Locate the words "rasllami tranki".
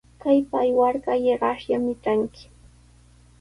1.43-2.45